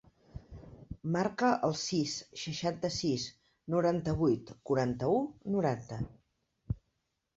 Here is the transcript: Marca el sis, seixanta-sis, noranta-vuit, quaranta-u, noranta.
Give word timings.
Marca 1.15 1.49
el 1.67 1.75
sis, 1.81 2.15
seixanta-sis, 2.43 3.27
noranta-vuit, 3.75 4.53
quaranta-u, 4.71 5.21
noranta. 5.57 6.01